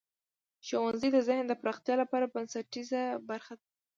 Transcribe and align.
ښوونځی 0.67 1.09
د 1.13 1.17
ذهن 1.27 1.45
د 1.47 1.53
پراختیا 1.61 1.95
لپاره 2.01 2.31
بنسټیزه 2.33 3.01
برخه 3.29 3.53
ده. 3.59 3.65